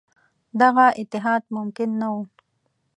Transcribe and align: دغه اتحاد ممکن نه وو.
دغه 0.61 0.85
اتحاد 1.01 1.43
ممکن 1.57 1.89
نه 2.01 2.07
وو. 2.13 2.21